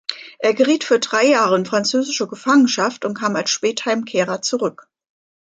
Er 0.39 0.55
geriet 0.55 0.83
für 0.83 0.97
drei 0.99 1.27
Jahre 1.27 1.55
in 1.55 1.65
französische 1.67 2.27
Gefangenschaft 2.27 3.05
und 3.05 3.13
kam 3.13 3.35
als 3.35 3.51
Spätheimkehrer 3.51 4.41
zurück. 4.41 4.89